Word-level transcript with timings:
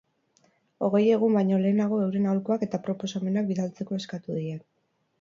Hogei 0.87 1.01
egun 1.17 1.37
baino 1.39 1.59
lehenago 1.65 2.01
euren 2.07 2.27
aholkuak 2.31 2.67
eta 2.69 2.83
proposamenak 2.91 3.49
bidaltzeko 3.55 4.03
eskatu 4.05 4.43
die. 4.43 4.61